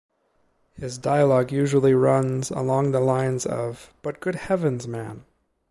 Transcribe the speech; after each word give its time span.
His 0.73 0.97
dialog 0.97 1.51
usually 1.51 1.93
runs 1.93 2.49
along 2.49 2.89
the 2.89 2.99
lines 2.99 3.45
of, 3.45 3.93
'But 4.01 4.19
good 4.19 4.33
heavens, 4.33 4.87
man! 4.87 5.25